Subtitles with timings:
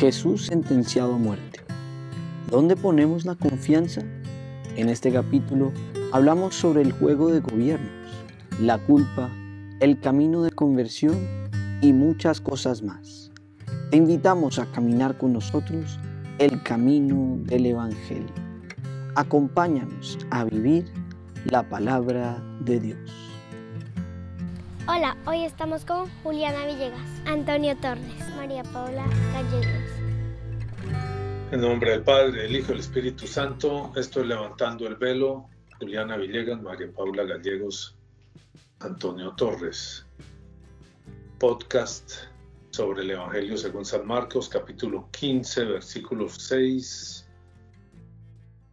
[0.00, 1.60] Jesús sentenciado a muerte.
[2.50, 4.00] ¿Dónde ponemos la confianza?
[4.74, 5.72] En este capítulo
[6.10, 8.24] hablamos sobre el juego de gobiernos,
[8.58, 9.28] la culpa,
[9.78, 11.18] el camino de conversión
[11.82, 13.30] y muchas cosas más.
[13.90, 15.98] Te invitamos a caminar con nosotros
[16.38, 18.32] el camino del Evangelio.
[19.16, 20.90] Acompáñanos a vivir
[21.44, 23.30] la palabra de Dios.
[24.88, 29.04] Hola, hoy estamos con Juliana Villegas, Antonio Torres, María Paula
[29.34, 29.79] Gallegos.
[31.52, 35.48] En nombre del Padre, del Hijo y del Espíritu Santo, estoy levantando el velo.
[35.80, 37.96] Juliana Villegas, María Paula Gallegos,
[38.78, 40.06] Antonio Torres.
[41.40, 42.12] Podcast
[42.70, 47.28] sobre el Evangelio según San Marcos, capítulo 15, versículos 6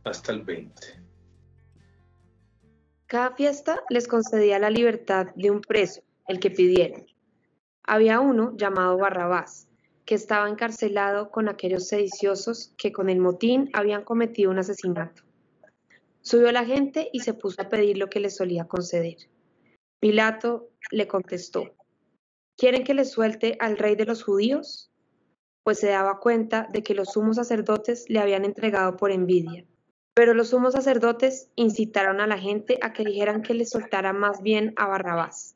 [0.03, 1.02] hasta el 20.
[3.08, 7.08] Cada fiesta les concedía la libertad de un preso, el que pidieran.
[7.81, 9.67] Había uno llamado Barrabás,
[10.07, 15.23] que estaba encarcelado con aquellos sediciosos que con el motín habían cometido un asesinato.
[16.22, 19.17] Subió la gente y se puso a pedir lo que le solía conceder.
[19.99, 21.75] Pilato le contestó,
[22.55, 24.89] ¿quieren que le suelte al rey de los judíos?
[25.64, 29.66] Pues se daba cuenta de que los sumos sacerdotes le habían entregado por envidia.
[30.14, 34.42] Pero los sumos sacerdotes incitaron a la gente a que dijeran que le soltara más
[34.42, 35.55] bien a Barrabás.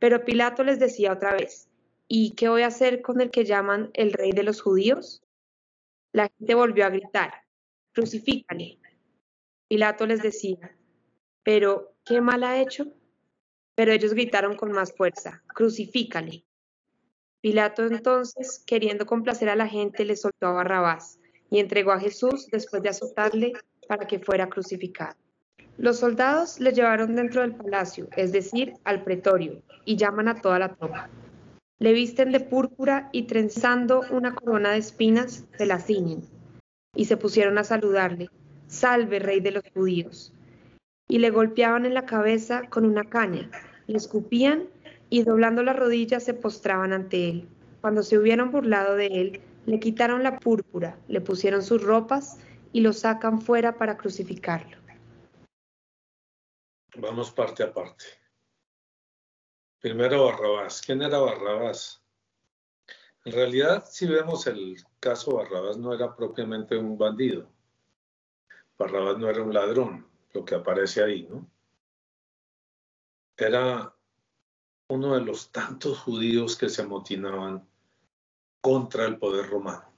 [0.00, 1.68] Pero Pilato les decía otra vez,
[2.14, 5.22] ¿y qué voy a hacer con el que llaman el rey de los judíos?
[6.12, 7.32] La gente volvió a gritar,
[7.94, 8.78] crucifícale.
[9.66, 10.76] Pilato les decía,
[11.42, 12.92] ¿pero qué mal ha hecho?
[13.74, 16.44] Pero ellos gritaron con más fuerza, crucifícale.
[17.40, 22.46] Pilato entonces, queriendo complacer a la gente, le soltó a Barrabás y entregó a Jesús
[22.48, 23.54] después de azotarle
[23.88, 25.16] para que fuera crucificado.
[25.78, 30.58] Los soldados le llevaron dentro del palacio, es decir, al pretorio, y llaman a toda
[30.58, 31.08] la tropa.
[31.82, 36.22] Le visten de púrpura y trenzando una corona de espinas, se la ciñen.
[36.94, 38.28] Y se pusieron a saludarle,
[38.68, 40.32] Salve, rey de los judíos.
[41.08, 43.50] Y le golpeaban en la cabeza con una caña,
[43.88, 44.68] le escupían
[45.10, 47.48] y doblando las rodillas se postraban ante él.
[47.80, 52.38] Cuando se hubieron burlado de él, le quitaron la púrpura, le pusieron sus ropas
[52.72, 54.76] y lo sacan fuera para crucificarlo.
[56.96, 58.21] Vamos parte a parte.
[59.82, 60.80] Primero Barrabás.
[60.80, 62.00] ¿Quién era Barrabás?
[63.24, 67.50] En realidad, si vemos el caso Barrabás, no era propiamente un bandido.
[68.78, 71.50] Barrabás no era un ladrón, lo que aparece ahí, ¿no?
[73.36, 73.92] Era
[74.86, 77.68] uno de los tantos judíos que se amotinaban
[78.60, 79.92] contra el poder romano.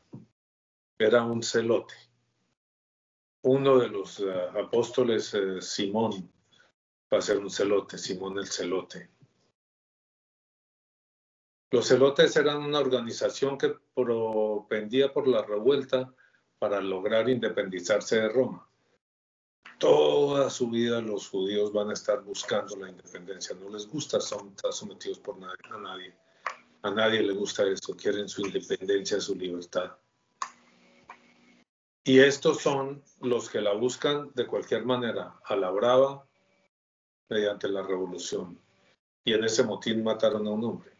[0.99, 1.95] Era un celote.
[3.43, 6.33] Uno de los uh, apóstoles, uh, Simón,
[7.13, 9.14] va a ser un celote, Simón el celote.
[11.75, 16.15] Los celotes eran una organización que propendía por la revuelta
[16.57, 18.71] para lograr independizarse de Roma.
[19.81, 23.57] Toda su vida los judíos van a estar buscando la independencia.
[23.57, 26.17] No les gusta son, sometidos por nadie, a nadie.
[26.83, 27.97] A nadie le gusta eso.
[27.97, 29.97] Quieren su independencia, su libertad.
[32.05, 36.25] Y estos son los que la buscan de cualquier manera, a la brava,
[37.29, 38.61] mediante la revolución.
[39.25, 40.94] Y en ese motín mataron a un hombre.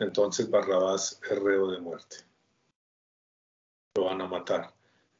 [0.00, 2.16] Entonces Barrabás es reo de muerte.
[3.94, 4.74] Lo van a matar.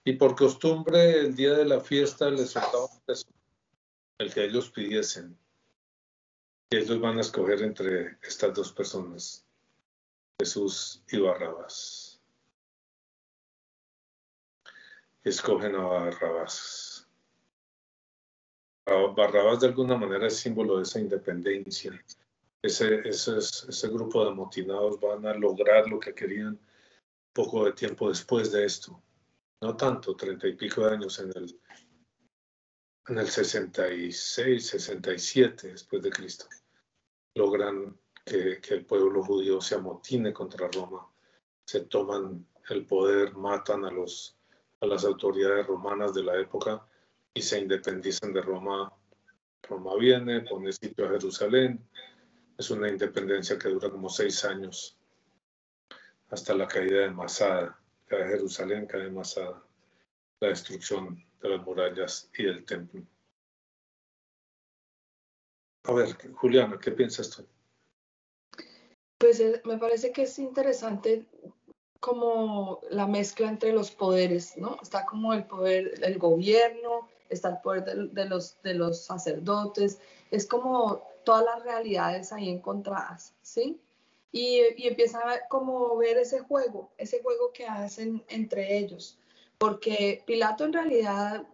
[0.05, 2.89] Y por costumbre, el día de la fiesta les soltaban
[4.19, 5.39] el que ellos pidiesen.
[6.71, 9.45] Y ellos van a escoger entre estas dos personas,
[10.39, 12.19] Jesús y Barrabás.
[15.23, 17.07] Escogen a Barrabás.
[18.87, 22.03] Barrabás de alguna manera es símbolo de esa independencia.
[22.62, 26.59] Ese, ese, ese grupo de amotinados van a lograr lo que querían
[27.32, 29.03] poco de tiempo después de esto.
[29.62, 31.60] No tanto, treinta y pico de años en el,
[33.09, 36.47] en el 66, 67 después de Cristo.
[37.34, 41.06] Logran que, que el pueblo judío se amotine contra Roma,
[41.66, 44.36] se toman el poder, matan a, los,
[44.80, 46.86] a las autoridades romanas de la época
[47.34, 48.92] y se independizan de Roma.
[49.63, 51.86] Roma viene, pone sitio a Jerusalén.
[52.60, 54.95] Es una independencia que dura como seis años
[56.28, 57.80] hasta la caída de Masada.
[58.07, 59.65] Cae Jerusalén, cae Masada.
[60.41, 63.03] La destrucción de las murallas y del templo.
[65.84, 67.47] A ver, Juliana, ¿qué piensas tú?
[69.16, 71.24] Pues me parece que es interesante
[71.98, 74.78] como la mezcla entre los poderes, ¿no?
[74.83, 79.98] Está como el poder del gobierno, está el poder de, de, los, de los sacerdotes,
[80.30, 83.81] es como todas las realidades ahí encontradas, ¿sí?
[84.33, 89.19] y, y empieza a como ver ese juego, ese juego que hacen entre ellos.
[89.59, 91.45] Porque Pilato en realidad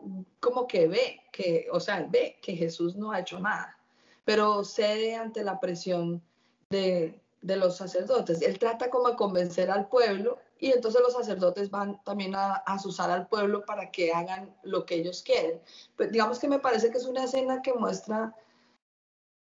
[0.40, 3.76] como que ve, que, o sea, ve que Jesús no ha hecho nada,
[4.24, 6.22] pero cede ante la presión
[6.70, 8.42] de, de los sacerdotes.
[8.42, 12.74] Él trata como de convencer al pueblo y entonces los sacerdotes van también a, a
[12.74, 15.60] asusar al pueblo para que hagan lo que ellos quieren.
[15.96, 18.34] Pues digamos que me parece que es una escena que muestra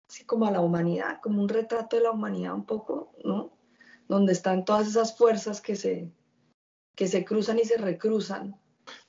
[0.09, 3.53] así como a la humanidad, como un retrato de la humanidad un poco, ¿no?
[4.09, 6.11] Donde están todas esas fuerzas que se,
[6.95, 8.59] que se cruzan y se recruzan.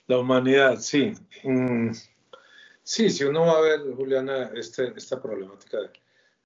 [0.07, 1.13] La humanidad, sí.
[1.44, 1.92] Mm,
[2.84, 5.92] sí, si uno va a ver, Juliana, este, esta problemática de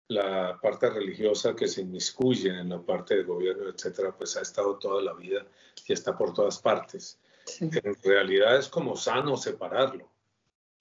[0.10, 4.78] la parte religiosa que se inmiscuye en la parte del gobierno, etcétera, pues ha estado
[4.78, 5.46] toda la vida
[5.88, 7.20] y está por todas partes.
[7.46, 7.70] Sí.
[7.72, 10.12] En realidad es como sano separarlo,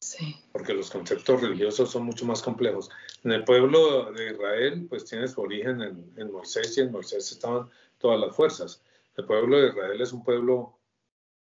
[0.03, 0.37] Sí.
[0.51, 2.91] porque los conceptos religiosos son mucho más complejos.
[3.23, 7.31] En el pueblo de Israel, pues tiene su origen en, en Moisés y en Moisés
[7.31, 8.83] estaban todas las fuerzas.
[9.17, 10.77] El pueblo de Israel es un pueblo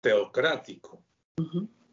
[0.00, 0.99] teocrático,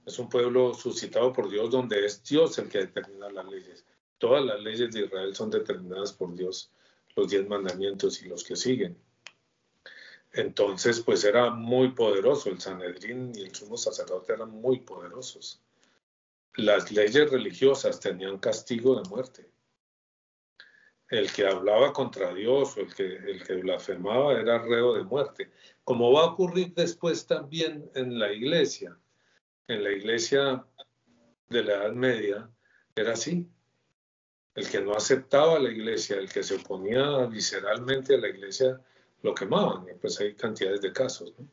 [0.06, 3.84] es un pueblo suscitado por Dios donde es Dios el que determina las leyes.
[4.18, 6.72] Todas las leyes de Israel son determinadas por Dios,
[7.18, 8.98] los diez mandamientos y los que siguen.
[10.32, 15.60] Entonces, pues era muy poderoso, el Sanedrín y el sumo sacerdote eran muy poderosos.
[16.58, 19.50] Las leyes religiosas tenían castigo de muerte.
[21.10, 25.52] El que hablaba contra Dios o el que, el que blasfemaba era reo de muerte,
[25.84, 28.98] como va a ocurrir después también en la iglesia.
[29.68, 30.66] En la iglesia
[31.50, 32.50] de la Edad Media
[32.96, 33.48] era así.
[34.56, 38.82] El que no aceptaba la iglesia, el que se oponía visceralmente a la iglesia,
[39.22, 39.88] lo quemaban.
[39.90, 41.34] Y pues hay cantidades de casos.
[41.38, 41.46] ¿no?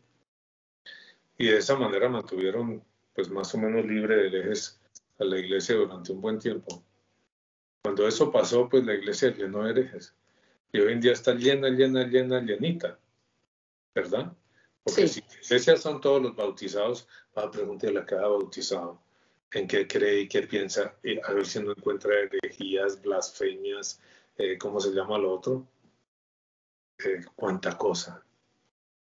[1.36, 2.84] Y de esa manera mantuvieron
[3.14, 4.80] pues más o menos libre de herejes
[5.22, 6.84] a la iglesia durante un buen tiempo.
[7.82, 10.14] Cuando eso pasó, pues la iglesia llenó de herejes.
[10.72, 12.98] Y hoy en día está llena, llena, llena, llenita.
[13.94, 14.32] ¿Verdad?
[14.84, 15.20] Porque Sí.
[15.20, 19.02] si la iglesia son todos los bautizados, va a preguntarle a cada bautizado
[19.52, 24.00] en qué cree y qué piensa, y a ver si no encuentra herejías, blasfemias,
[24.38, 25.68] eh, ¿cómo se llama lo otro?
[27.04, 28.24] Eh, cuánta cosa,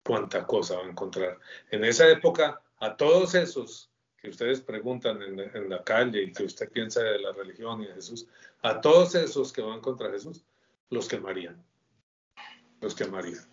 [0.05, 1.39] cuánta cosa va a encontrar.
[1.71, 3.91] En esa época, a todos esos
[4.27, 7.95] que ustedes preguntan en, la calle y que usted piensa de la religión y de
[7.95, 8.27] Jesús,
[8.63, 10.45] a todos esos que van contra Jesús,
[10.91, 11.65] los quemarían.
[12.81, 13.45] Los quemarían.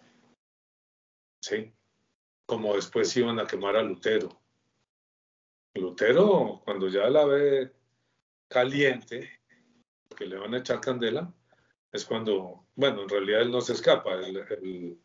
[1.43, 1.71] ¿Sí?
[2.47, 4.41] Como después iban a quemar a Lutero.
[5.75, 7.71] Lutero, cuando ya la ve
[8.47, 9.29] caliente,
[10.17, 11.31] que le van a echar candela,
[11.91, 14.97] es cuando, bueno, en realidad él no se escapa, el,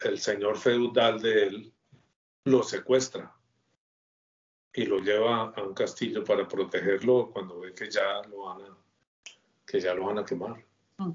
[0.00, 1.74] el señor feudal de él
[2.44, 3.39] lo secuestra
[4.72, 8.78] y lo lleva a un castillo para protegerlo cuando ve que ya lo van a,
[9.66, 10.64] que ya lo van a quemar.
[10.98, 11.10] Mm.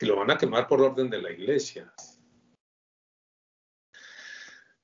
[0.00, 1.92] Y lo van a quemar por orden de la iglesia.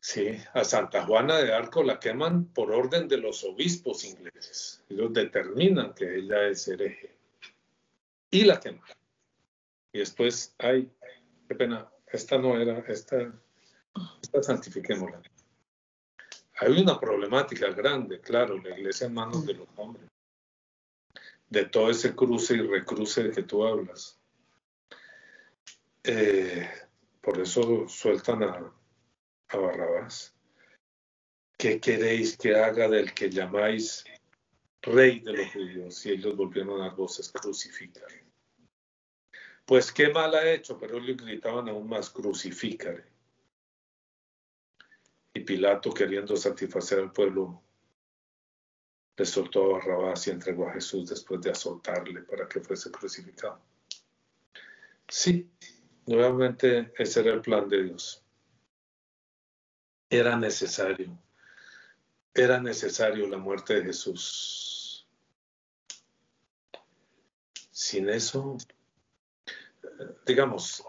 [0.00, 4.82] Sí, a Santa Juana de Arco la queman por orden de los obispos ingleses.
[4.88, 7.14] Ellos determinan que ella es hereje.
[8.30, 8.82] Y la queman.
[9.92, 10.90] Y después, ay,
[11.46, 13.32] qué pena, esta no era, esta,
[14.20, 15.22] esta santifiquémosla.
[16.62, 20.08] Hay una problemática grande, claro, la iglesia en manos de los hombres.
[21.48, 24.20] De todo ese cruce y recruce de que tú hablas.
[26.04, 26.70] Eh,
[27.20, 28.72] por eso sueltan a,
[29.48, 30.36] a Barrabás.
[31.58, 34.04] ¿Qué queréis que haga del que llamáis
[34.82, 36.06] rey de los judíos?
[36.06, 38.24] Y ellos volvieron a dar voces, crucifícale.
[39.66, 43.11] Pues qué mal ha hecho, pero le gritaban aún más, crucifícale.
[45.34, 47.62] Y Pilato, queriendo satisfacer al pueblo,
[49.16, 53.60] le soltó a Barrabás y entregó a Jesús después de azotarle para que fuese crucificado.
[55.08, 55.50] Sí,
[56.06, 58.24] nuevamente ese era el plan de Dios.
[60.08, 61.18] Era necesario,
[62.34, 65.06] era necesario la muerte de Jesús.
[67.70, 68.56] Sin eso,
[70.26, 70.84] digamos,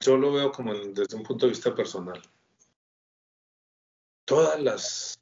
[0.00, 2.20] yo lo veo como desde un punto de vista personal.
[4.24, 5.20] Todas las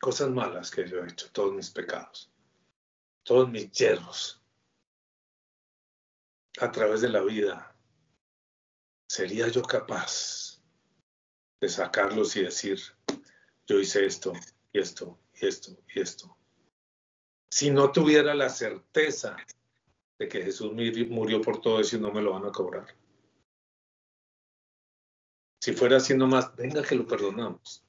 [0.00, 2.30] cosas malas que yo he hecho, todos mis pecados,
[3.24, 4.40] todos mis yerros
[6.60, 7.76] a través de la vida,
[9.08, 10.62] ¿sería yo capaz
[11.60, 12.80] de sacarlos y decir,
[13.66, 14.32] yo hice esto
[14.72, 16.36] y esto y esto y esto?
[17.50, 19.36] Si no tuviera la certeza
[20.18, 22.86] de que Jesús murió por todo eso y no me lo van a cobrar.
[25.66, 27.82] Si fuera así nomás, venga que lo perdonamos.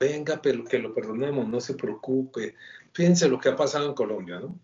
[0.00, 2.54] Venga pero que lo perdonamos, no se preocupe.
[2.94, 4.58] Fíjense lo que ha pasado en Colombia, ¿no?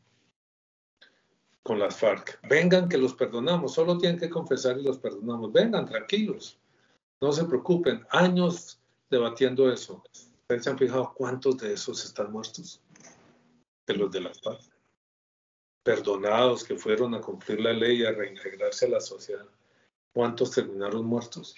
[1.62, 2.40] con las FARC.
[2.48, 5.52] Vengan que los perdonamos, solo tienen que confesar y los perdonamos.
[5.52, 6.58] Vengan, tranquilos,
[7.20, 8.06] no se preocupen.
[8.08, 10.02] Años debatiendo eso.
[10.40, 12.80] ¿Ustedes se han fijado cuántos de esos están muertos?
[13.86, 14.62] De los de las FARC.
[15.84, 19.44] Perdonados que fueron a cumplir la ley y a reintegrarse a la sociedad.
[20.14, 21.54] ¿Cuántos terminaron muertos?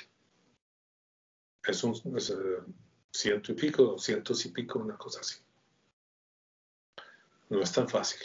[1.64, 2.72] Es un eh,
[3.12, 5.38] ciento y pico, cientos y pico, una cosa así.
[7.48, 8.20] No es tan fácil.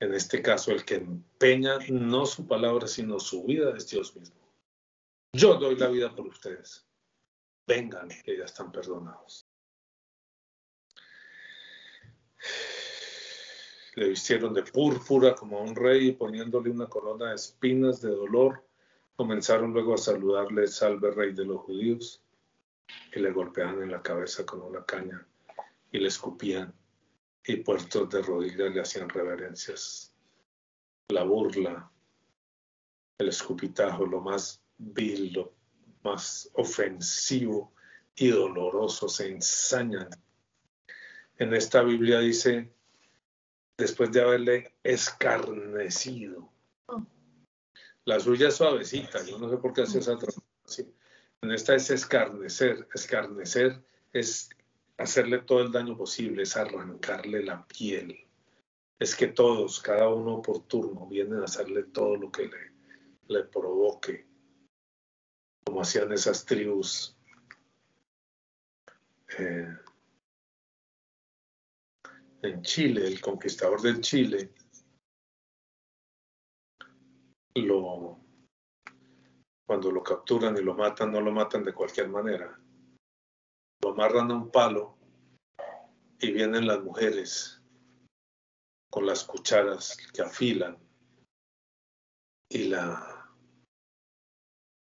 [0.00, 4.40] En este caso, el que empeña no su palabra, sino su vida es Dios mismo.
[5.32, 6.86] Yo doy la vida por ustedes.
[7.66, 9.46] Vengan, que ya están perdonados.
[13.94, 18.64] Le vistieron de púrpura como a un rey poniéndole una corona de espinas de dolor,
[19.20, 22.22] comenzaron luego a saludarle, salve rey de los judíos,
[23.14, 25.26] y le golpeaban en la cabeza con una caña
[25.92, 26.72] y le escupían
[27.44, 30.14] y puertos de rodillas le hacían reverencias.
[31.10, 31.92] La burla,
[33.18, 35.52] el escupitajo, lo más vil, lo
[36.02, 37.74] más ofensivo
[38.16, 40.08] y doloroso, se ensañan.
[41.36, 42.72] En esta Biblia dice,
[43.76, 46.50] después de haberle escarnecido.
[48.04, 50.16] La suya es suavecita, yo no sé por qué hace esa
[50.64, 50.92] así.
[51.42, 52.88] En esta es escarnecer.
[52.94, 54.50] Escarnecer es
[54.96, 58.26] hacerle todo el daño posible, es arrancarle la piel.
[58.98, 62.72] Es que todos, cada uno por turno, vienen a hacerle todo lo que le,
[63.28, 64.26] le provoque,
[65.64, 67.16] como hacían esas tribus.
[69.38, 69.74] Eh,
[72.42, 74.52] en Chile, el conquistador del Chile,
[77.54, 78.18] lo,
[79.66, 82.60] cuando lo capturan y lo matan, no lo matan de cualquier manera
[83.82, 84.96] lo amarran a un palo
[86.18, 87.60] y vienen las mujeres
[88.90, 90.76] con las cucharas que afilan
[92.48, 93.16] y la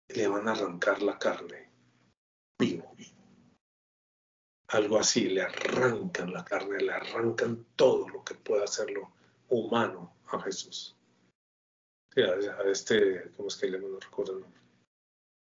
[0.08, 1.70] le van a arrancar la carne
[2.58, 2.96] vivo.
[4.68, 9.12] Algo así, le arrancan la carne, le arrancan todo lo que pueda hacerlo
[9.48, 10.96] humano a Jesús.
[12.16, 14.42] A, este, ¿cómo es que le no recuerdo?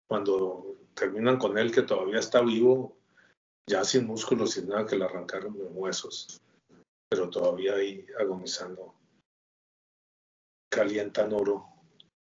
[0.08, 2.96] Cuando terminan con él que todavía está vivo,
[3.68, 6.40] ya sin músculos, sin nada, que le arrancaron los huesos,
[7.08, 8.94] pero todavía ahí agonizando.
[10.68, 11.66] Calientan oro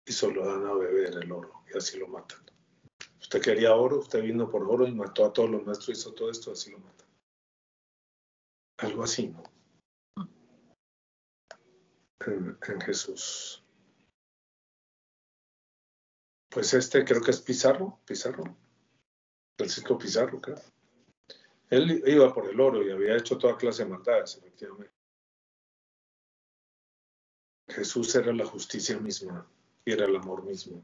[0.05, 2.39] y solo dan a beber el oro y así lo matan.
[3.19, 6.31] Usted quería oro, usted vino por oro y mató a todos los nuestros, hizo todo
[6.31, 7.07] esto, así lo matan.
[8.79, 9.43] Algo así, ¿no?
[12.25, 13.63] En Jesús.
[16.57, 18.43] Pues este creo que es Pizarro, Pizarro,
[19.55, 20.59] Francisco Pizarro, creo.
[21.69, 24.91] Él iba por el oro y había hecho toda clase de maldades, efectivamente.
[27.67, 29.47] Jesús era la justicia misma
[29.85, 30.83] y era el amor mismo.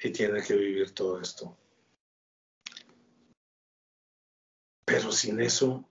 [0.00, 1.56] Y tiene que vivir todo esto.
[4.84, 5.88] Pero sin eso,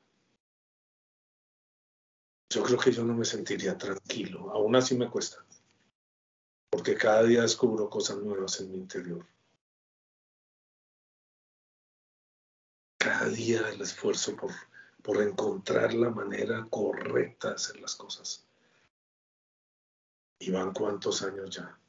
[2.49, 4.51] yo creo que yo no me sentiría tranquilo.
[4.51, 5.46] Aún así me cuesta.
[6.77, 9.25] Porque cada día descubro cosas nuevas en mi interior.
[12.99, 14.51] cada día el esfuerzo por,
[15.01, 18.45] por encontrar la manera correcta de hacer las cosas.
[20.37, 21.79] Y van cuántos años ya.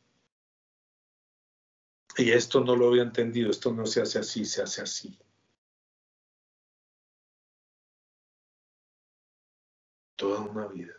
[2.16, 5.18] Y esto no lo había entendido, esto no se hace así, se hace así.
[10.16, 10.94] Toda una vida,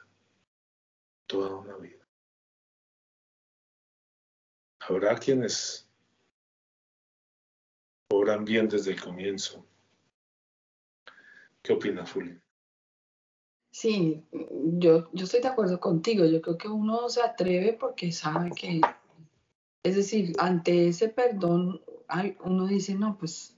[1.25, 1.98] toda una vida.
[4.79, 5.87] Habrá quienes
[8.11, 9.65] obran bien desde el comienzo,
[11.61, 12.39] ¿Qué opinas, Juli?
[13.71, 16.25] Sí, yo, yo estoy de acuerdo contigo.
[16.25, 18.81] Yo creo que uno se atreve porque sabe que,
[19.83, 21.81] es decir, ante ese perdón,
[22.43, 23.55] uno dice, no, pues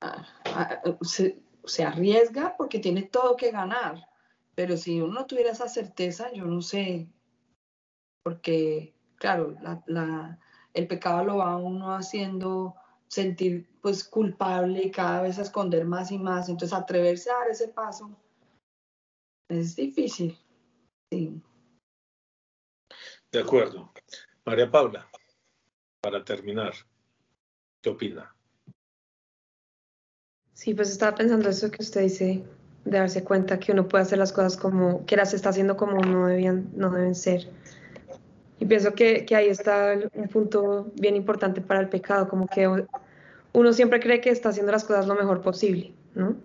[0.00, 4.08] ah, ah, se, se, arriesga porque tiene todo que ganar.
[4.54, 7.08] Pero si uno no tuviera esa certeza, yo no sé,
[8.22, 10.38] porque, claro, la, la,
[10.72, 12.74] el pecado lo va uno haciendo
[13.08, 16.48] sentir pues culpable y cada vez a esconder más y más.
[16.48, 18.16] Entonces atreverse a dar ese paso
[19.48, 20.38] es difícil.
[21.10, 21.42] Sí.
[23.30, 23.92] De acuerdo.
[24.44, 25.08] María Paula,
[26.00, 26.72] para terminar,
[27.80, 28.34] ¿qué opina?
[30.52, 32.44] Sí, pues estaba pensando eso que usted dice,
[32.84, 36.00] de darse cuenta que uno puede hacer las cosas como, que las está haciendo como
[36.00, 37.50] no, debían, no deben ser.
[38.66, 42.68] Pienso que, que ahí está un punto bien importante para el pecado, como que
[43.52, 46.36] uno siempre cree que está haciendo las cosas lo mejor posible, ¿no?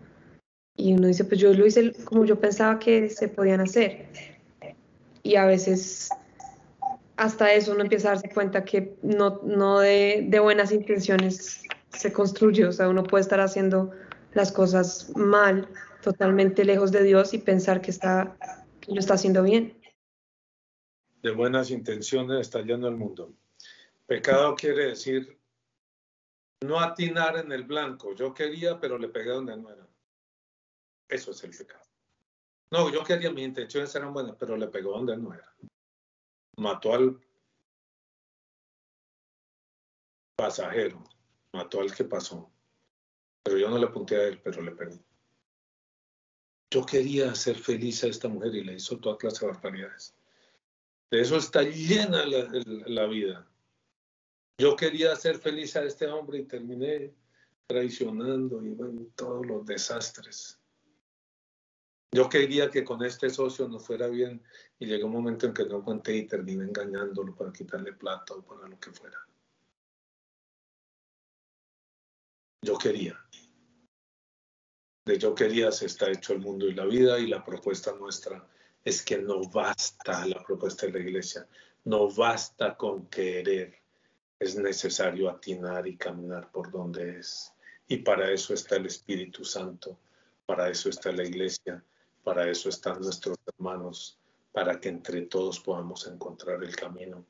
[0.80, 4.06] y uno dice, pues yo lo hice como yo pensaba que se podían hacer.
[5.24, 6.10] Y a veces
[7.18, 12.14] hasta eso uno empieza a darse cuenta que no, no de, de buenas intenciones se
[12.14, 13.92] construye, o sea, uno puede estar haciendo
[14.34, 15.68] las cosas mal,
[16.02, 18.38] totalmente lejos de Dios y pensar que, está,
[18.88, 19.74] lo está haciendo bien.
[21.22, 23.34] De buenas intenciones está lleno el mundo.
[24.06, 25.40] Pecado quiere decir
[26.62, 28.14] no atinar en el blanco.
[28.14, 29.88] Yo quería, pero le pegué donde no era.
[31.08, 31.86] Eso es el pecado.
[32.72, 35.56] No, yo quería, mis intenciones eran buenas, pero le pegó donde no era.
[36.58, 37.20] Mató al
[40.36, 41.04] pasajero,
[41.54, 42.52] mató al que pasó.
[43.44, 45.00] Pero yo no le apunté a él, pero le pegó.
[46.72, 50.14] Yo quería hacer feliz a esta mujer y le hizo toda clase de barbaridades.
[51.12, 53.48] De eso está llena la, vida.
[54.60, 57.16] Yo quería hacer feliz a este hombre y terminé
[57.66, 60.60] traicionando y bueno, todos los desastres.
[62.12, 64.44] Yo quería que con este socio nos fuera bien
[64.78, 68.42] y llegó un momento en que no aguanté y terminé engañándolo para quitarle plata o
[68.44, 69.18] para lo que fuera.
[72.62, 73.20] Yo quería.
[75.06, 78.48] De yo quería se está hecho el mundo y la vida y la propuesta nuestra
[78.84, 81.48] es que no basta la propuesta de la iglesia,
[81.86, 83.76] no basta con querer,
[84.40, 87.54] es necesario atinar y caminar por donde es.
[87.88, 89.98] Y para eso está el Espíritu Santo,
[90.46, 91.84] para eso está la iglesia,
[92.24, 94.18] para eso están nuestros hermanos,
[94.52, 97.26] para que entre todos podamos encontrar el camino.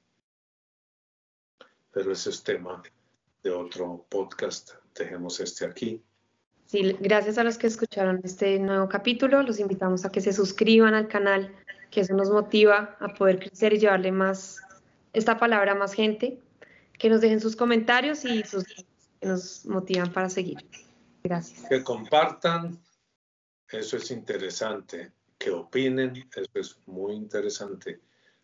[1.91, 2.83] Pero ese es tema
[3.41, 4.73] de otro podcast.
[4.93, 6.03] Dejemos este aquí.
[6.71, 9.41] Gracias a los que escucharon este nuevo capítulo.
[9.41, 11.51] Los invitamos a que se suscriban al canal,
[11.89, 14.61] que eso nos motiva a poder crecer y llevarle más
[15.13, 16.39] esta palabra a más gente.
[16.99, 18.65] Que nos dejen sus comentarios y sus
[19.19, 20.57] que nos motivan para seguir.
[21.23, 21.67] Gracias.
[21.67, 22.79] Que compartan,
[23.69, 25.11] eso es interesante.
[25.39, 27.99] Que opinen, eso es muy interesante.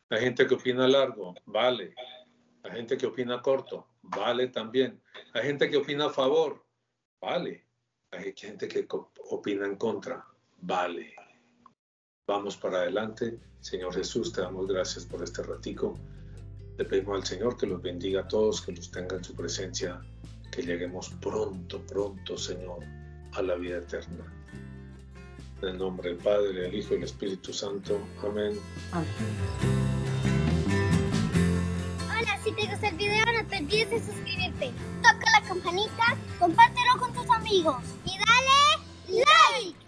[0.10, 1.94] Hay gente que opina largo, vale.
[2.64, 5.00] Hay gente que opina corto, vale también.
[5.34, 6.66] Hay gente que opina a favor,
[7.22, 7.65] vale.
[8.12, 8.88] Hay gente que
[9.30, 10.26] opina en contra,
[10.62, 11.14] vale.
[12.28, 13.40] Vamos para adelante.
[13.60, 15.98] Señor Jesús, te damos gracias por este ratico.
[16.78, 20.02] Le pedimos al Señor que los bendiga a todos, que los tenga en su presencia,
[20.52, 22.84] que lleguemos pronto, pronto, Señor,
[23.34, 24.26] a la vida eterna.
[25.62, 28.00] En el nombre del Padre, del Hijo y del Espíritu Santo.
[28.24, 28.60] Amén.
[32.10, 34.72] Hola, si te gustó el video no te olvides de suscribirte.
[35.02, 37.15] Toca la campanita, compártelo con
[37.46, 39.85] amigos y dale like.